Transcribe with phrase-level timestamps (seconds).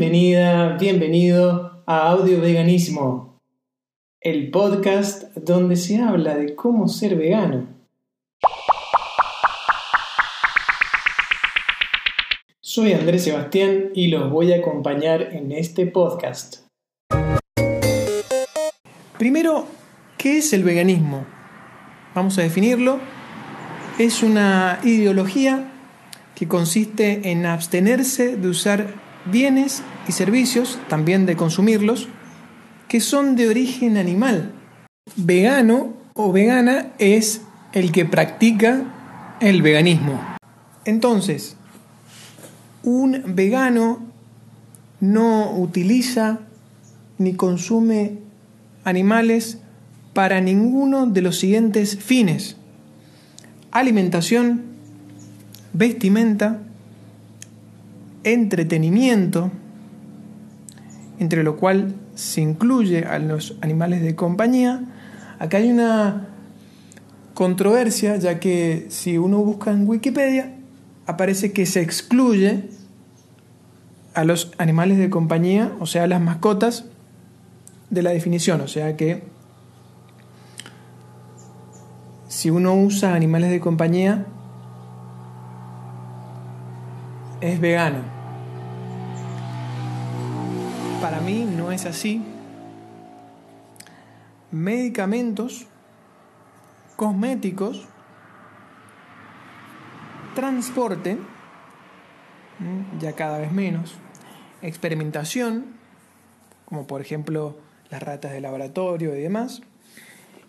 [0.00, 3.38] Bienvenida, bienvenido a Audio Veganismo,
[4.22, 7.66] el podcast donde se habla de cómo ser vegano.
[12.62, 16.66] Soy Andrés Sebastián y los voy a acompañar en este podcast.
[19.18, 19.66] Primero,
[20.16, 21.26] ¿qué es el veganismo?
[22.14, 22.98] Vamos a definirlo.
[23.98, 25.70] Es una ideología
[26.34, 32.08] que consiste en abstenerse de usar bienes y servicios, también de consumirlos,
[32.88, 34.52] que son de origen animal.
[35.16, 37.42] Vegano o vegana es
[37.72, 40.20] el que practica el veganismo.
[40.84, 41.56] Entonces,
[42.82, 44.00] un vegano
[45.00, 46.40] no utiliza
[47.18, 48.18] ni consume
[48.84, 49.58] animales
[50.14, 52.56] para ninguno de los siguientes fines.
[53.70, 54.62] Alimentación,
[55.72, 56.62] vestimenta,
[58.24, 59.50] entretenimiento,
[61.20, 64.82] entre lo cual se incluye a los animales de compañía.
[65.38, 66.28] Acá hay una
[67.34, 70.56] controversia, ya que si uno busca en Wikipedia,
[71.06, 72.70] aparece que se excluye
[74.14, 76.86] a los animales de compañía, o sea, las mascotas,
[77.90, 78.60] de la definición.
[78.62, 79.24] O sea que
[82.28, 84.26] si uno usa animales de compañía,
[87.40, 88.19] es vegano.
[91.00, 92.22] Para mí no es así.
[94.50, 95.66] Medicamentos,
[96.96, 97.86] cosméticos,
[100.34, 101.16] transporte,
[103.00, 103.94] ya cada vez menos,
[104.60, 105.64] experimentación,
[106.66, 107.56] como por ejemplo
[107.88, 109.62] las ratas de laboratorio y demás,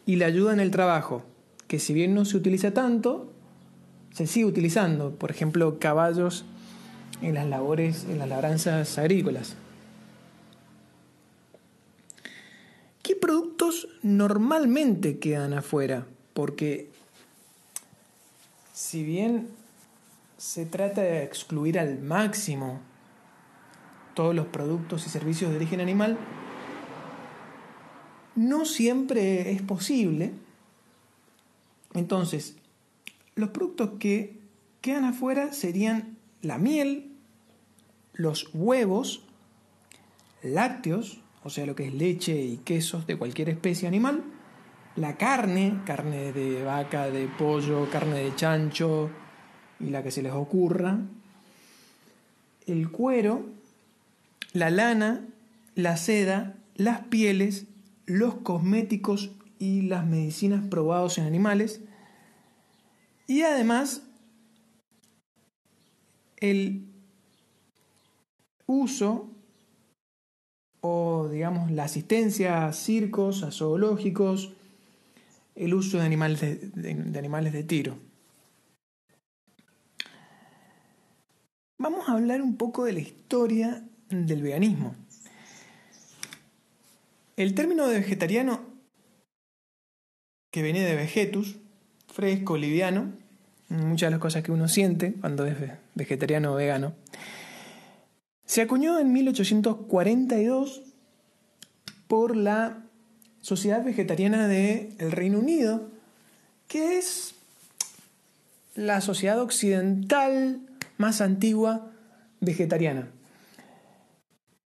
[0.05, 1.23] y la ayuda en el trabajo,
[1.67, 3.31] que si bien no se utiliza tanto,
[4.11, 6.43] se sigue utilizando, por ejemplo, caballos
[7.21, 9.55] en las labores, en las labranzas agrícolas.
[13.03, 16.05] ¿Qué productos normalmente quedan afuera?
[16.33, 16.89] Porque
[18.73, 19.47] si bien
[20.37, 22.79] se trata de excluir al máximo
[24.13, 26.17] todos los productos y servicios de origen animal,
[28.35, 30.33] no siempre es posible.
[31.93, 32.55] Entonces,
[33.35, 34.39] los productos que
[34.81, 37.11] quedan afuera serían la miel,
[38.13, 39.23] los huevos,
[40.43, 44.23] lácteos, o sea, lo que es leche y quesos de cualquier especie animal,
[44.95, 49.09] la carne, carne de vaca, de pollo, carne de chancho
[49.79, 50.99] y la que se les ocurra,
[52.67, 53.45] el cuero,
[54.53, 55.25] la lana,
[55.75, 57.65] la seda, las pieles,
[58.05, 61.81] los cosméticos y las medicinas probados en animales,
[63.27, 64.03] y además
[66.37, 66.85] el
[68.65, 69.29] uso
[70.81, 74.53] o, digamos, la asistencia a circos, a zoológicos,
[75.55, 77.97] el uso de animales de, animales de tiro.
[81.77, 84.95] Vamos a hablar un poco de la historia del veganismo.
[87.37, 88.61] El término de vegetariano,
[90.51, 91.57] que viene de vegetus,
[92.07, 93.13] fresco, liviano,
[93.69, 95.55] muchas de las cosas que uno siente cuando es
[95.95, 96.93] vegetariano o vegano,
[98.51, 100.81] se acuñó en 1842
[102.09, 102.83] por la
[103.39, 105.89] Sociedad Vegetariana del Reino Unido,
[106.67, 107.33] que es
[108.75, 110.59] la sociedad occidental
[110.97, 111.93] más antigua
[112.41, 113.07] vegetariana.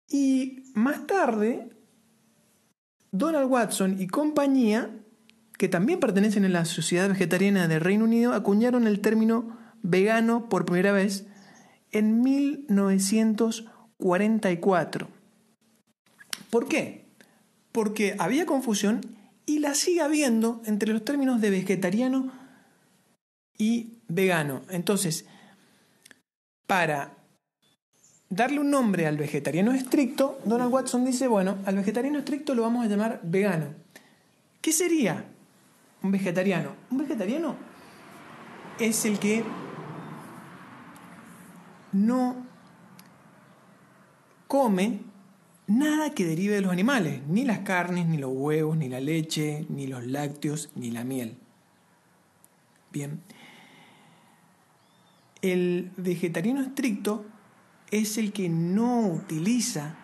[0.09, 1.69] Y más tarde,
[3.12, 4.97] Donald Watson y compañía,
[5.59, 10.65] que también pertenecen a la Sociedad Vegetariana del Reino Unido, acuñaron el término vegano por
[10.65, 11.27] primera vez
[11.93, 13.73] en 1940.
[13.99, 15.09] 44.
[16.50, 17.05] ¿Por qué?
[17.72, 19.00] Porque había confusión
[19.47, 22.33] y la sigue habiendo entre los términos de vegetariano
[23.59, 24.63] y vegano.
[24.71, 25.27] Entonces,
[26.66, 27.15] para
[28.28, 32.84] darle un nombre al vegetariano estricto, Donald Watson dice, bueno, al vegetariano estricto lo vamos
[32.84, 33.66] a llamar vegano.
[34.60, 35.24] ¿Qué sería
[36.03, 36.74] un vegetariano?
[36.91, 37.57] Un vegetariano
[38.78, 39.45] es el que
[41.92, 42.43] no
[44.54, 45.01] come
[45.66, 49.66] nada que derive de los animales, ni las carnes, ni los huevos, ni la leche,
[49.68, 51.36] ni los lácteos, ni la miel.
[52.92, 53.21] Bien.
[55.42, 57.27] El vegetariano estricto
[57.91, 59.97] es el que no utiliza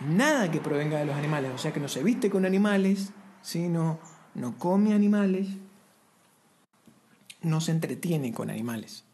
[0.00, 4.00] nada que provenga de los animales, o sea que no se viste con animales, sino
[4.34, 5.46] no come animales,
[7.40, 9.04] no se entretiene con animales.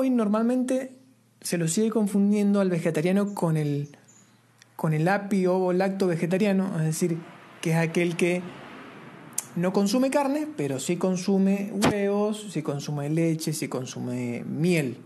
[0.00, 0.92] Hoy normalmente
[1.42, 3.90] se lo sigue confundiendo al vegetariano con el,
[4.74, 7.18] con el api ovo lacto vegetariano, es decir,
[7.60, 8.40] que es aquel que
[9.56, 14.96] no consume carne, pero sí consume huevos, sí consume leche, sí consume miel.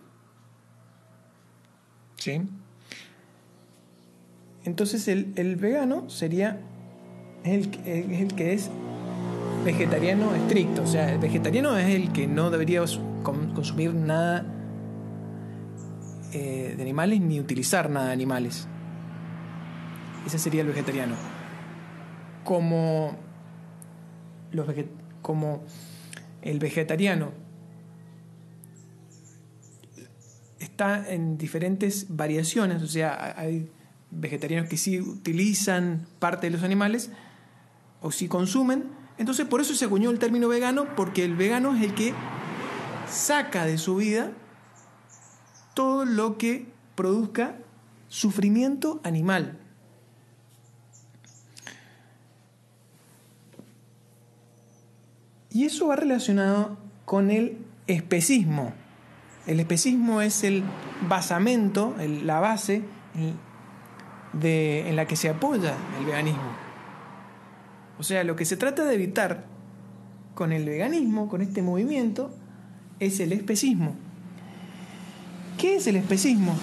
[2.14, 2.42] ¿Sí?
[4.64, 6.60] Entonces el, el vegano sería
[7.42, 8.70] el, el que es
[9.64, 10.84] vegetariano estricto.
[10.84, 12.84] O sea, el vegetariano es el que no debería
[13.24, 14.53] consumir nada
[16.36, 18.66] eh, de animales ni utilizar nada de animales.
[20.26, 21.14] Ese sería el vegetariano.
[22.42, 23.16] Como,
[24.50, 24.66] los
[25.22, 25.62] como
[26.42, 27.30] el vegetariano
[30.58, 33.70] está en diferentes variaciones, o sea, hay
[34.10, 37.12] vegetarianos que sí utilizan parte de los animales
[38.00, 38.86] o sí consumen,
[39.18, 42.12] entonces por eso se acuñó el término vegano, porque el vegano es el que
[43.08, 44.32] saca de su vida
[45.74, 47.56] todo lo que produzca
[48.08, 49.58] sufrimiento animal.
[55.50, 58.72] Y eso va relacionado con el especismo.
[59.46, 60.64] El especismo es el
[61.08, 62.82] basamento, la base
[64.32, 66.50] en la que se apoya el veganismo.
[67.98, 69.44] O sea, lo que se trata de evitar
[70.34, 72.34] con el veganismo, con este movimiento,
[72.98, 73.94] es el especismo.
[75.64, 76.54] ¿Qué es el especismo?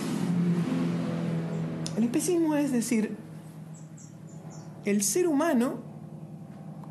[1.97, 3.17] El especismo es decir,
[4.85, 5.79] el ser humano,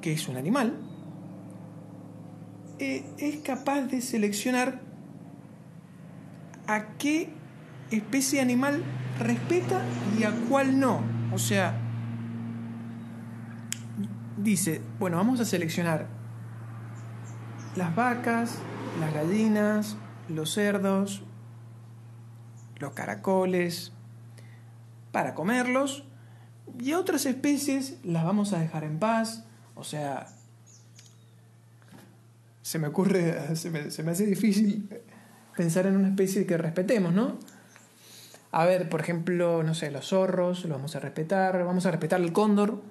[0.01, 0.77] que es un animal,
[2.81, 4.81] eh, es capaz de seleccionar
[6.67, 7.29] a qué
[7.93, 8.83] especie animal
[9.21, 9.81] respeta
[10.19, 11.03] y a cuál no.
[11.33, 11.79] O sea,
[14.37, 16.09] dice, bueno, vamos a seleccionar
[17.77, 18.59] las vacas,
[18.99, 19.97] las gallinas,
[20.29, 21.23] los cerdos,
[22.81, 23.93] los caracoles,
[25.13, 26.05] para comerlos,
[26.79, 29.45] y otras especies las vamos a dejar en paz,
[29.75, 30.27] o sea,
[32.63, 34.89] se me ocurre, se me, se me hace difícil
[35.57, 37.39] pensar en una especie que respetemos, ¿no?
[38.53, 42.21] A ver, por ejemplo, no sé, los zorros, los vamos a respetar, vamos a respetar
[42.21, 42.83] el cóndor,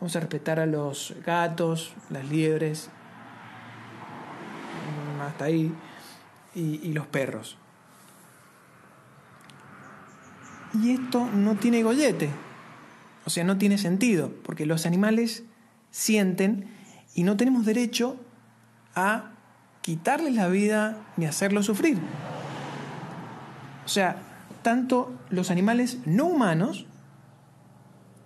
[0.00, 2.90] Vamos a respetar a los gatos, las liebres,
[5.22, 5.74] hasta ahí,
[6.54, 7.56] y, los perros.
[10.82, 12.30] Y esto no tiene gollete,
[13.24, 15.44] o sea, no tiene sentido, porque los animales
[15.90, 16.66] sienten
[17.14, 18.16] y no tenemos derecho
[18.94, 19.30] a
[19.80, 21.98] quitarles la vida ni hacerlos sufrir.
[23.84, 24.16] O sea,
[24.62, 26.86] tanto los animales no humanos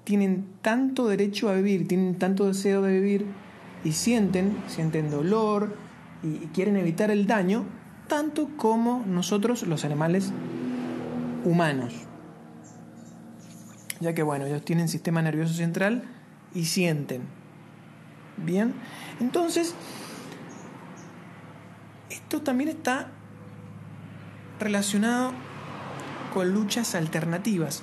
[0.05, 3.27] tienen tanto derecho a vivir, tienen tanto deseo de vivir
[3.85, 5.77] y sienten, sienten dolor
[6.23, 7.65] y, quieren evitar el daño,
[8.09, 10.33] tanto como nosotros los animales
[11.45, 12.10] humanos.
[14.01, 16.05] Ya que bueno, ellos tienen sistema nervioso central
[16.55, 17.23] y sienten.
[18.39, 18.75] Bien,
[19.21, 19.75] entonces,
[22.09, 23.09] esto también está
[24.59, 25.33] relacionado
[26.33, 27.83] con luchas alternativas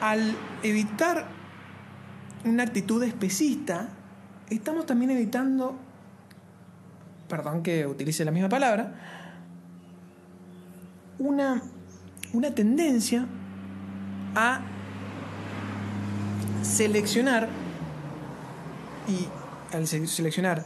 [0.00, 1.26] al evitar
[2.44, 3.88] una actitud especista,
[4.48, 5.76] estamos también evitando,
[7.28, 8.94] perdón que utilice la misma palabra,
[11.18, 11.62] una,
[12.32, 13.26] una tendencia
[14.34, 14.60] a
[16.62, 17.48] seleccionar
[19.08, 20.64] y al seleccionar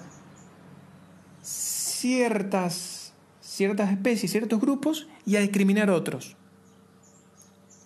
[1.42, 6.36] ciertas, ciertas especies, ciertos grupos y a discriminar otros.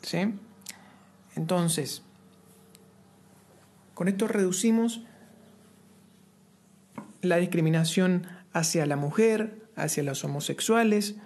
[0.02, 0.34] ¿Sí?
[1.34, 2.02] Entonces,
[3.94, 5.02] con esto reducimos
[7.22, 11.16] la discriminación hacia la mujer, hacia los homosexuales,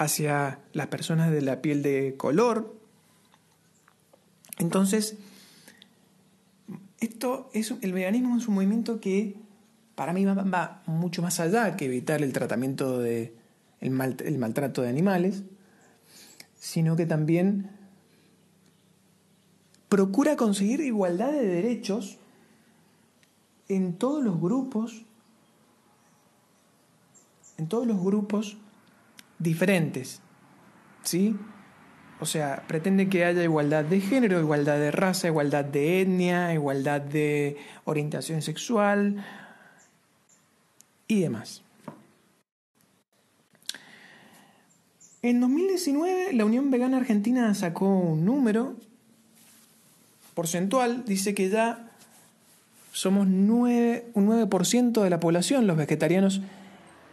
[0.00, 2.74] hacia las personas de la piel de color.
[4.56, 5.18] Entonces,
[7.00, 9.36] esto es el veganismo es un movimiento que
[9.96, 13.34] para mí va, mucho más allá que evitar el tratamiento de
[13.80, 15.42] el maltrato de animales,
[16.58, 17.70] sino que también
[19.90, 22.16] procura conseguir igualdad de derechos
[23.68, 25.02] en todos los grupos,
[27.58, 28.56] en todos los grupos
[29.40, 30.20] diferentes,
[31.02, 31.36] ¿sí?
[32.20, 37.00] O sea, pretende que haya igualdad de género, igualdad de raza, igualdad de etnia, igualdad
[37.00, 39.24] de orientación sexual
[41.08, 41.62] y demás.
[45.22, 48.76] En 2019, la Unión Vegana Argentina sacó un número
[50.34, 51.90] porcentual dice que ya
[52.92, 56.40] somos un 9% de la población los vegetarianos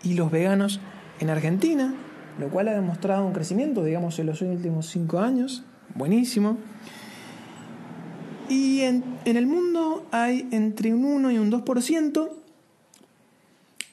[0.02, 0.80] y los veganos
[1.20, 1.94] en Argentina,
[2.40, 5.64] lo cual ha demostrado un crecimiento, digamos, en los últimos cinco años.
[5.96, 6.58] Buenísimo.
[8.50, 12.30] Y en, el mundo hay entre un 1 y un 2%,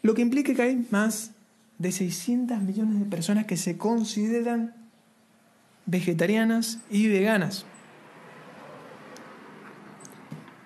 [0.02, 1.32] lo que implica que hay más
[1.78, 4.74] de 600 millones de personas que se consideran
[5.86, 7.64] vegetarianas y veganas.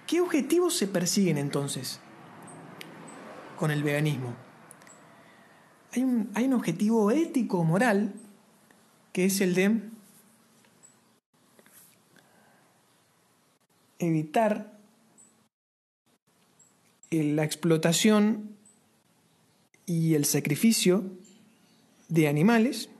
[0.06, 2.00] ¿Qué objetivos se persiguen entonces
[3.56, 4.47] con el veganismo?
[5.92, 8.14] Hay un, hay un objetivo ético, moral,
[9.12, 9.80] que es el de
[13.98, 14.78] evitar
[17.10, 18.56] la explotación
[19.86, 21.04] y el sacrificio
[22.08, 22.90] de animales,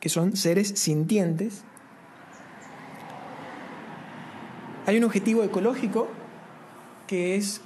[0.00, 1.62] que son seres sintientes.
[4.86, 6.08] Hay un objetivo ecológico
[7.06, 7.60] que es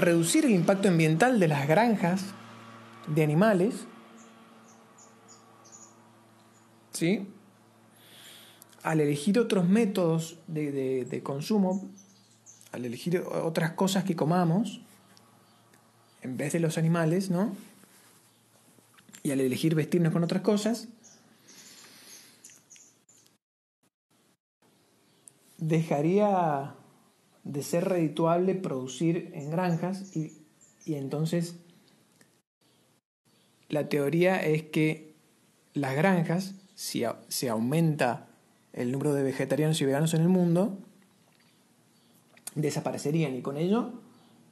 [0.00, 2.24] reducir el impacto ambiental de las granjas
[3.06, 3.86] de animales.
[6.92, 7.26] ¿Sí?
[8.82, 11.88] Al elegir otros métodos de, de, de consumo,
[12.72, 14.80] al elegir otras cosas que comamos,
[16.22, 17.54] en vez de los animales, ¿no?
[19.22, 20.88] Y al elegir vestirnos con otras cosas,
[25.58, 26.74] dejaría
[27.44, 30.32] de ser redituable producir en granjas y,
[30.84, 31.56] y entonces
[33.68, 35.14] la teoría es que
[35.74, 38.28] las granjas, si se aumenta
[38.72, 40.78] el número de vegetarianos y veganos en el mundo,
[42.54, 43.92] desaparecerían y con ello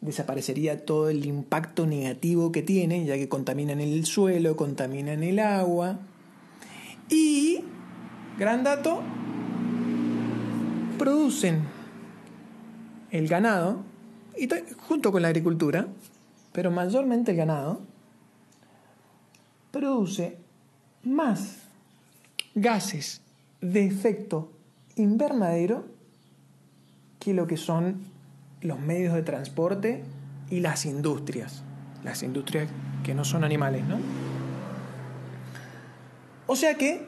[0.00, 5.99] desaparecería todo el impacto negativo que tienen, ya que contaminan el suelo, contaminan el agua.
[7.09, 7.64] Y,
[8.38, 9.00] gran dato,
[10.99, 11.62] producen
[13.11, 13.83] el ganado,
[14.37, 14.49] y
[14.87, 15.87] junto con la agricultura,
[16.53, 17.81] pero mayormente el ganado,
[19.71, 20.38] produce
[21.05, 21.59] más
[22.55, 23.23] gases
[23.61, 24.50] de efecto
[24.97, 25.87] invernadero
[27.19, 28.03] que lo que son
[28.61, 30.05] los medios de transporte
[30.50, 31.62] y las industrias.
[32.03, 32.69] Las industrias
[33.05, 33.99] que no son animales, ¿no?
[36.47, 37.07] O sea que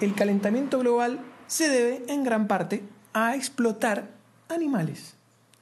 [0.00, 2.82] el calentamiento global se debe en gran parte
[3.16, 4.10] a explotar
[4.50, 5.16] animales,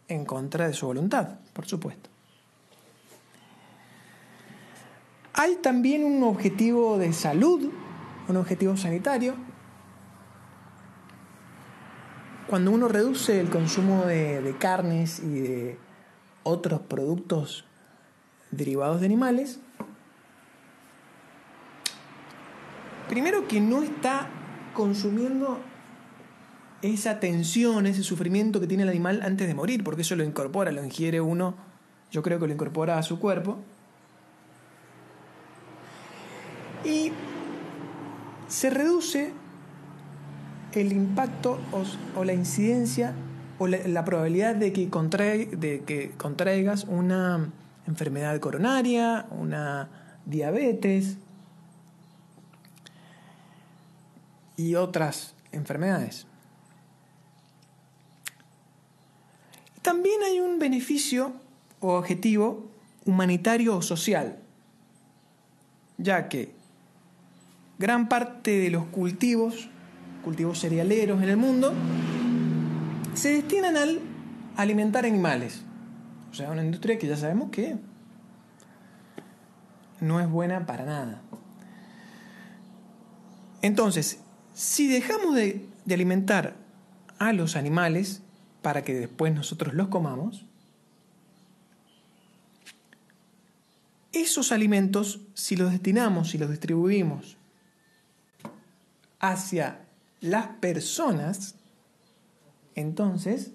[0.09, 2.11] en contra de su voluntad, por supuesto.
[5.35, 7.71] Hay también un objetivo de salud,
[8.27, 9.37] un objetivo sanitario,
[12.49, 15.79] cuando uno reduce el consumo de, carnes y de
[16.43, 17.67] otros productos
[18.51, 19.61] derivados de animales,
[23.09, 24.29] primero que no está
[24.75, 25.61] consumiendo
[26.85, 30.71] esa tensión, ese sufrimiento que tiene el animal antes de morir, porque eso lo incorpora,
[30.71, 31.55] lo ingiere uno,
[32.11, 33.59] yo creo que lo incorpora a su cuerpo.
[36.85, 37.11] Y
[38.49, 39.33] se reduce
[40.73, 41.59] el impacto
[42.15, 43.15] o, la incidencia
[43.59, 44.91] o la, probabilidad de que,
[46.19, 47.51] contraigas una
[47.87, 49.89] enfermedad coronaria, una
[50.27, 51.17] diabetes
[54.59, 56.27] y otras enfermedades.
[59.85, 61.35] También hay un beneficio
[61.81, 62.71] o objetivo
[63.05, 64.39] humanitario o social,
[65.99, 66.55] ya que
[67.79, 69.69] gran parte de los cultivos
[70.25, 71.73] cultivos cerealeros en el mundo,
[73.13, 74.01] se destinan al
[74.57, 75.61] alimentar animales.
[76.33, 77.77] O sea, una industria que ya sabemos que
[80.01, 81.21] no es buena para nada.
[83.63, 84.21] Entonces,
[84.55, 86.57] si dejamos de, de alimentar
[87.19, 88.23] a los animales
[88.65, 90.47] para que después nosotros los comamos,
[94.11, 97.37] esos alimentos, si los destinamos y los distribuimos
[99.21, 99.81] hacia
[100.23, 101.57] las personas,
[102.75, 103.51] entonces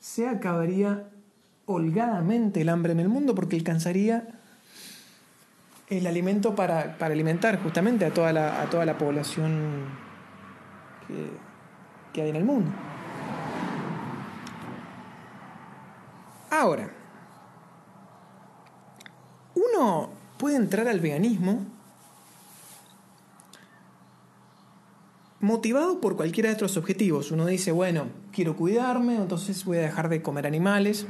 [0.00, 1.10] se acabaría
[1.66, 4.28] holgadamente el hambre en el mundo porque alcanzaría
[5.88, 9.84] el alimento para, alimentar justamente a toda la, a toda la población
[12.14, 12.87] que hay en el mundo.
[16.50, 16.90] Ahora,
[19.54, 21.66] uno puede entrar al veganismo
[25.40, 27.30] motivado por cualquiera de estos objetivos.
[27.30, 31.06] Uno dice, bueno, quiero cuidarme, entonces voy a dejar de comer animales.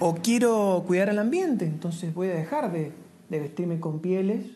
[0.00, 2.92] O quiero cuidar al ambiente, entonces voy a dejar de,
[3.30, 4.46] vestirme con pieles.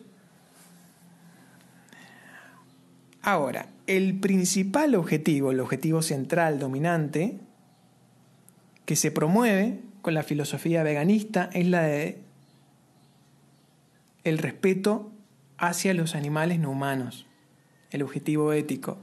[3.21, 7.39] Ahora, el principal objetivo, el objetivo central dominante,
[8.85, 12.21] que se promueve con la filosofía veganista es la de
[14.23, 15.11] el respeto
[15.57, 17.25] hacia los animales no humanos,
[17.89, 18.99] el objetivo ético.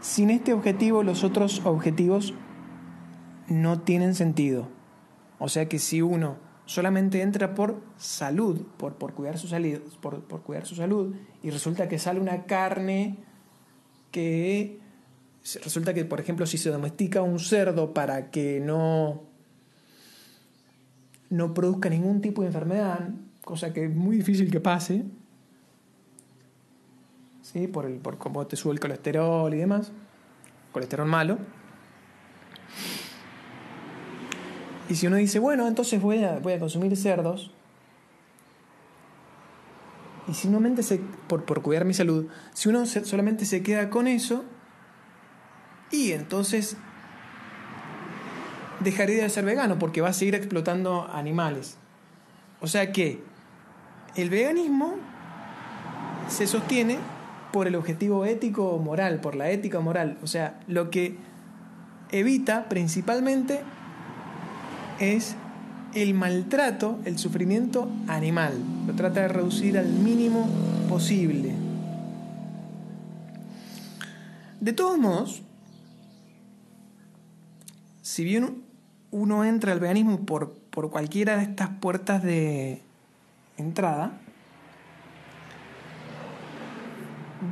[0.00, 2.34] Sin este objetivo los otros objetivos
[3.46, 4.68] no tienen sentido.
[5.38, 10.22] O sea que si uno solamente entra por salud, por, por cuidar, su salud, por,
[10.24, 13.16] por cuidar su salud, y resulta que sale una carne
[14.10, 14.80] que
[15.62, 19.22] resulta que, por ejemplo, si se domestica un cerdo para que no,
[21.30, 23.10] no produzca ningún tipo de enfermedad,
[23.42, 25.04] cosa que es muy difícil que pase,
[27.42, 27.68] ¿sí?
[27.68, 29.92] por, el, por cómo te sube el colesterol y demás,
[30.72, 31.38] colesterol malo,
[34.88, 37.50] Y si uno dice, bueno, entonces voy a, voy a consumir cerdos,
[40.28, 44.44] y simplemente se, por, por cuidar mi salud, si uno solamente se queda con eso,
[45.90, 46.76] y entonces
[48.80, 51.78] dejaría de ser vegano porque va a seguir explotando animales.
[52.60, 53.22] O sea que
[54.16, 54.96] el veganismo
[56.28, 56.98] se sostiene
[57.52, 60.18] por el objetivo ético o moral, por la ética moral.
[60.22, 61.16] O sea, lo que
[62.10, 63.60] evita principalmente
[65.00, 65.36] es
[65.94, 68.54] el maltrato, el sufrimiento animal.
[68.86, 70.48] Lo trata de reducir al mínimo
[70.88, 71.52] posible.
[74.60, 75.42] De todos modos,
[78.02, 78.62] si bien
[79.10, 82.82] uno entra al veganismo por, por cualquiera de estas puertas de
[83.56, 84.18] entrada,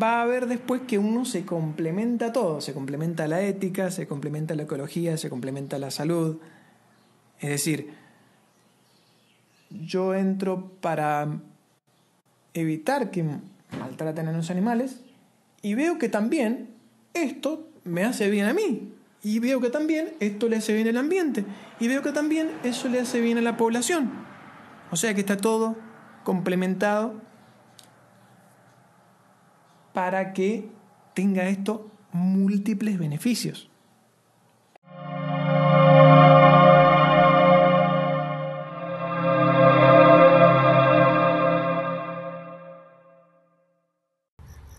[0.03, 4.55] va a haber después que uno se complementa todo, se complementa la ética, se complementa
[4.55, 6.39] la ecología, se complementa la salud,
[7.45, 7.93] es decir,
[9.69, 11.41] yo entro para
[12.55, 13.25] evitar que
[13.79, 15.03] maltraten a los animales
[15.61, 16.71] y veo que también
[17.13, 18.95] esto me hace bien a mí.
[19.23, 21.45] Y veo que también esto le hace bien al ambiente.
[21.81, 24.11] Y veo que también eso le hace bien a la población.
[24.91, 25.77] O sea que está todo
[26.25, 27.21] complementado
[29.93, 30.71] para que
[31.13, 33.71] tenga esto múltiples beneficios.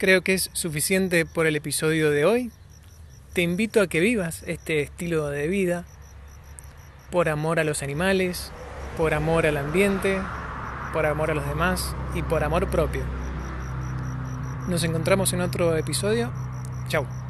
[0.05, 2.51] Creo que es suficiente por el episodio de hoy.
[3.33, 5.83] Te invito a que vivas este estilo de vida
[7.09, 8.51] por amor a los animales,
[8.97, 10.21] por amor al ambiente,
[10.93, 13.01] por amor a los demás y por amor propio.
[14.67, 16.31] Nos encontramos en otro episodio.
[16.87, 17.24] Chao.